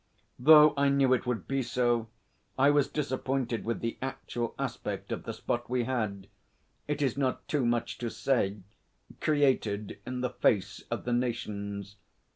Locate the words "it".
1.13-1.27, 6.87-7.03